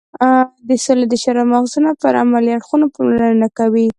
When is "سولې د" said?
0.85-1.13